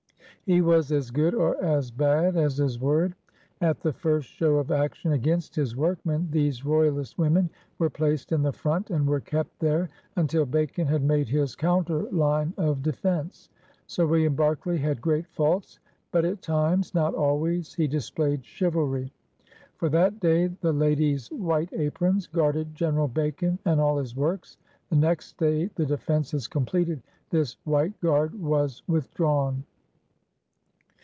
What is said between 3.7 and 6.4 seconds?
REBELUON AND CHANGE 183 the first show of action against his workmen